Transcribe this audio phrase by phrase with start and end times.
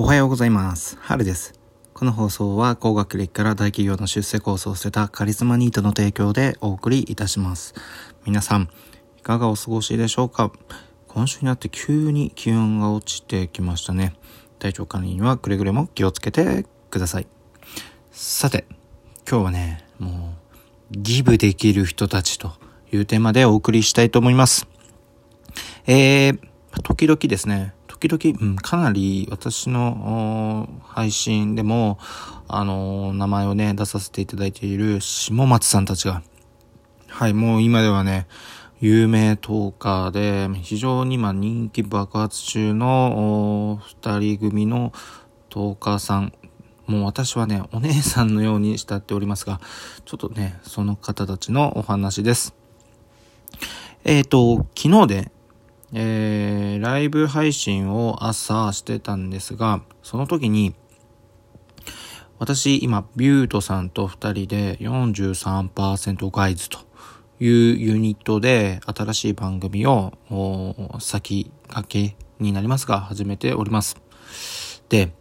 [0.00, 0.96] おはようございます。
[1.00, 1.58] 春です。
[1.92, 7.74] この放送は高学歴から大企業の出世コースを捨てたカリスマニートの提供でお送りいたします。
[8.24, 8.68] 皆さん、
[9.18, 10.52] いかがお過ごしでしょうか？
[11.08, 14.14] 今週になって急に気温が落ちてきましたね。
[14.60, 17.26] 体調管理にはくれぐれも気をつけてください。
[18.12, 18.66] さて、
[19.28, 20.36] 今日はね、も
[20.92, 22.52] う、ギブできる人たちと
[22.92, 24.68] いうテーマでお送りしたいと思います。
[25.88, 26.38] えー、
[26.84, 31.98] 時々ですね、時々、うん、かなり私の配信でも、
[32.46, 36.22] あのー、名前をね、出させていただいている下松さんたちが、
[37.08, 38.28] はい、もう今ではね、
[38.80, 44.92] 有名トーカーで、非常に今人気爆発中の二人組の
[45.48, 46.32] トーカーさん。
[46.86, 49.60] もう私はね、お姉さんのように慕っておりますが、
[50.04, 52.54] ちょっとね、その方たちのお話です。
[54.04, 55.32] えっ、ー、と、昨日で、
[55.92, 60.74] えー、ライブ配信を朝してたんですが、その時に、
[62.38, 66.78] 私今、ビュートさんと二人で43%ガイズと
[67.40, 70.12] いうユニットで新しい番組を
[71.00, 73.96] 先駆けになりますが始めております。
[74.88, 75.12] で、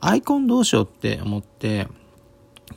[0.00, 1.88] アイコンどうしようって思って、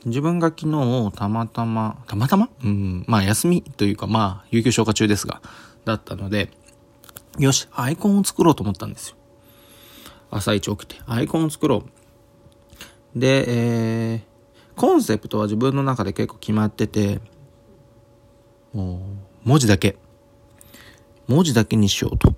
[0.06, 2.50] 自分が昨日たまたま、たまたま？
[2.64, 5.42] うん、まあ休みというかまあ有給消化中ですが、
[5.86, 6.50] だったので、
[7.40, 9.16] よし、アイコンを作ろうと思ったんですよ。
[10.30, 11.84] 朝一起きて、アイコンを作ろ
[13.16, 13.20] う。
[13.20, 14.22] で、えー、
[14.76, 17.20] コンセプトは自分の中で結構決まってて、
[18.74, 18.96] も
[19.46, 19.98] う、文字だけ。
[21.28, 22.36] 文字だけにしようと。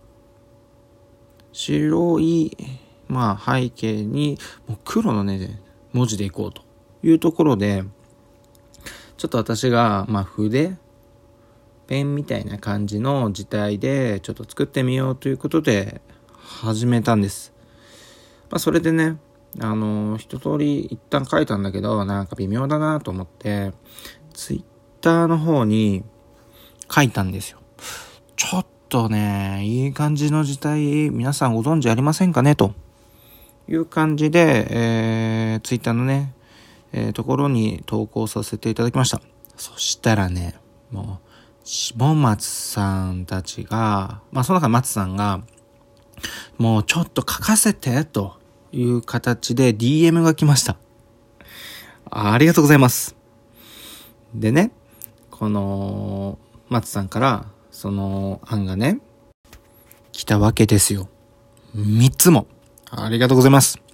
[1.51, 2.55] 白い、
[3.07, 5.61] まあ背景に、もう黒のね、
[5.93, 6.61] 文字でいこうと
[7.03, 7.83] いうところで、
[9.17, 10.77] ちょっと私が、まあ筆、
[11.88, 16.02] ペンみたいな感じの字体でちょっと作ってみようということで
[16.38, 17.53] 始めたんです。
[18.50, 19.17] まあそれでね、
[19.59, 23.73] あの、一通り一旦書いたんだけど、なんか微妙だなと思って、
[24.33, 24.63] ツイッ
[25.02, 26.03] ターの方に
[26.94, 27.59] 書いたんですよ。
[28.35, 32.56] ちょっとね、いい感じの字体、皆さんご存知ありませんかね？
[32.56, 32.74] と
[33.68, 36.34] いう感じで、えー、ツイッターのね、
[36.91, 39.22] えー、ところに投稿させていただきました。
[39.56, 40.56] そしたらね、
[40.91, 41.25] もう、
[41.65, 45.41] 下松さんたちが、まあその中松さんが、
[46.59, 48.37] もうちょっと書かせて、と
[48.71, 50.77] いう形で DM が来ました。
[52.11, 53.15] ありがとうございます。
[54.35, 54.71] でね、
[55.31, 56.37] この、
[56.69, 58.99] 松さんから、その案がね、
[60.11, 61.09] 来たわけですよ。
[61.73, 62.45] 三つも。
[62.91, 63.84] ありがとうございます。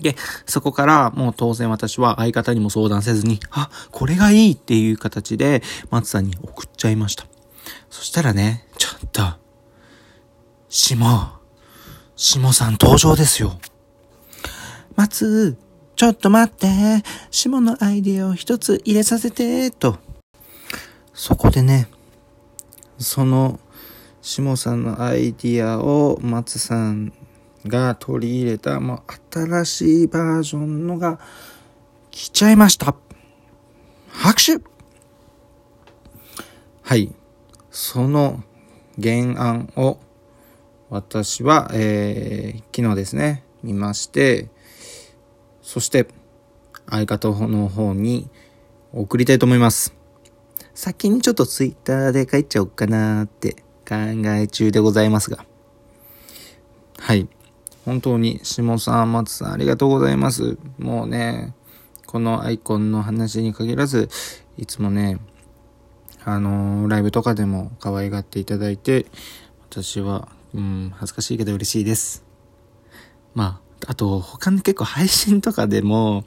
[0.00, 0.16] で、
[0.46, 7.26] そこからもう当然私は相方にも相談せずに、あ、これがいいっていう形で松さんに送っちゃいました。
[7.90, 9.22] そしたらね、ちょっと、
[10.68, 11.40] 下、
[12.16, 13.58] 下さん登場ですよ。
[14.96, 15.56] 松、
[15.96, 19.98] ちょっと待って、下のアイディアを一つ入れさせて、と。
[21.12, 21.88] そこでね、
[22.98, 23.58] その、
[24.22, 27.12] 下さんのアイディアを松さん
[27.66, 31.18] が取り入れた、もう新しいバージョンのが
[32.10, 32.94] 来ちゃいました。
[34.08, 34.58] 拍手
[36.82, 37.14] はい。
[37.70, 38.42] その
[39.00, 39.98] 原案を
[40.90, 44.48] 私は、えー、昨日ですね、見まして、
[45.62, 46.08] そして
[46.88, 48.30] 相方の方に
[48.92, 49.94] 送りたいと思います。
[50.74, 53.52] 先にちょっとツイッターで書いちゃおうかなって
[53.86, 53.96] 考
[54.26, 55.44] え中でございますが。
[56.98, 57.28] はい。
[57.88, 60.58] 本当に下さん、松さんありがとうございます。
[60.78, 61.54] もうね、
[62.04, 64.10] このアイコンの話に限らず、
[64.58, 65.18] いつもね、
[66.22, 69.06] あのー、ライブとかでも可愛がっていただいて、
[69.70, 72.26] 私は、うん、恥ずかしいけど嬉しいです。
[73.34, 76.26] まあ、あと、他に結構配信とかでも、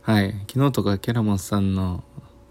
[0.00, 2.02] はい、昨日とかキャラモンさんの、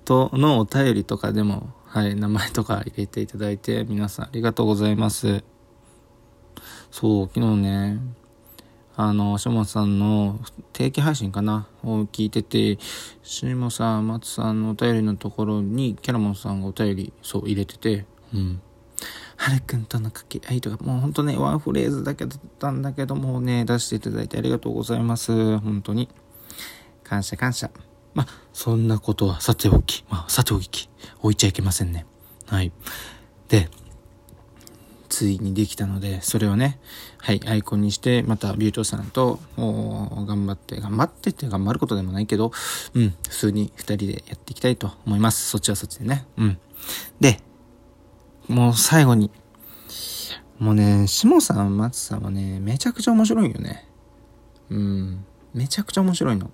[0.05, 5.43] と、のお便りとかでも、はい、名前とか入れていただいて、皆さんありがとうございます。
[6.91, 7.99] そう、昨日ね、
[8.95, 10.39] あの、下本さんの
[10.71, 12.77] 定期配信かなを聞いてて、
[13.23, 18.61] 下さん、松さんのお便りのところに、キャラモンさんがお便り、そう、入れてて、うん。
[19.35, 25.57] はるくんとの掛け合いとか、もうほんとね、ワンフレーズだけだったんだけどもね、出していただいてありがとうございます。
[25.59, 26.09] 本当に。
[27.03, 27.71] 感謝感謝。
[28.13, 30.89] まあ、そんなことはさておき、まあ、さておき、
[31.21, 32.05] 置いちゃいけませんね。
[32.45, 32.71] はい。
[33.49, 33.69] で、
[35.13, 36.79] ついにできたので、それをね、
[37.19, 42.51] はい、アイコンにして、またビュートさんと、頑張って、頑張ってって頑張ることでもないけど、
[42.95, 45.51] うん、普通に二人でやっていきたいと思います。
[45.51, 46.25] そっちはそっちでね。
[46.37, 46.57] うん。
[47.19, 47.41] で、
[48.47, 49.29] もう最後に、
[50.57, 53.87] もうね、下さん、松さんはね、めちゃくちゃ面白いよね。
[54.71, 55.25] うん。
[55.53, 56.49] めちゃくちゃ面白いの。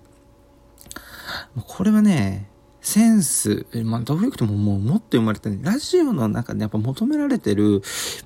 [1.66, 2.49] これはね、
[2.80, 7.82] センス、まあ、どういうことももう持って生まれた、ね、ラジオの中でやっぱ求められてる、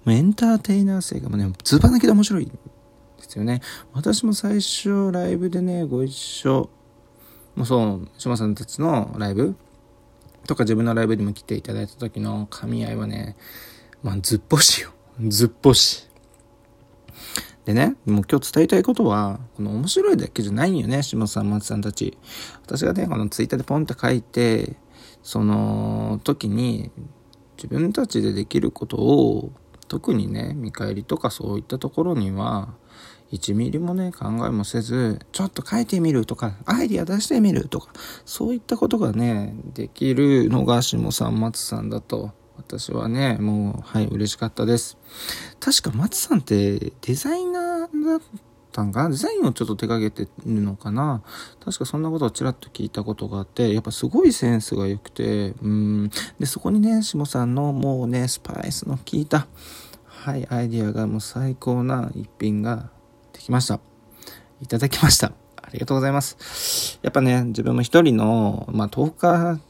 [0.06, 2.52] エンターテイナー性がもうね、ずば抜けで面白いで
[3.28, 3.60] すよね。
[3.92, 6.70] 私も最初ライブでね、ご一緒、
[7.56, 9.56] もうそう、島さんたちのライブ
[10.46, 13.36] とか自分のライブにも来ていただいた時の噛み合いはね、
[14.02, 14.90] まあ、ずっぽしよ。
[15.28, 16.08] ずっぽし。
[17.64, 22.19] でね、もう今日伝えたいことは、この面白いだけじゃないんよね、下さん、松さんたち。
[22.62, 24.76] 私がね、このツイッターでポンって書いて、
[25.22, 26.90] その時に
[27.56, 29.50] 自分たちでできることを、
[29.88, 32.75] 特にね、見返りとかそういったところには、
[33.32, 37.93] 1ミリもね、考えもせず、ちょっと書いてみるとか、アイディア出してみるとか、
[38.26, 44.96] そういったことがね、できるのが下さん、松さんだと私はね、もう、はい、嬉しかったです。
[45.60, 48.20] 確か松さんってデザイナーだっ
[48.72, 49.10] たんかな？
[49.10, 51.22] デザインをちょっと手掛けてるのかな？
[51.64, 56.10] 確かそんなことをちらっと聞いたことがあって、やっぱすごいセンスが良くて、うん。
[56.38, 59.46] で、そこにね、下さんのもうね、スパイスの効いた、
[60.06, 62.90] はい、アイディアがもう最高な一品が
[63.32, 63.80] できました。
[64.62, 65.32] いただきました。
[65.56, 66.98] ありがとうございます。
[67.02, 69.60] やっぱね、自分も一人の、まあ、10日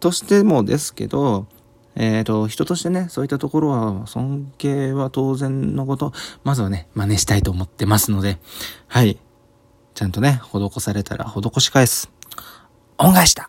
[0.00, 1.46] としてもですけど、
[1.94, 6.12] えっ、ー、と、人としてね、そういったところは、尊敬は当然のこと、
[6.44, 8.38] まずはね、真似したいと思ってますので、
[8.88, 9.18] はい。
[9.94, 12.10] ちゃんとね、施されたら施し返す。
[12.98, 13.48] 恩返しだ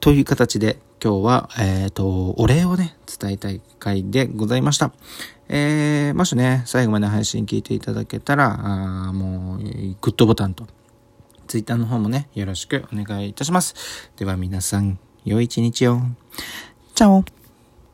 [0.00, 4.92] という形で、今日は、えっ、ー、と、お礼をね、伝えたい回でございました。
[5.48, 8.58] えー、もしね、最後まで配信聞いていただけたら、
[9.08, 10.66] あもう、グッドボタンと、
[11.46, 14.10] ツイッターの方もね、よろしくお願いいたします。
[14.16, 16.00] では皆さん、良い一日を。
[16.94, 17.24] チャオ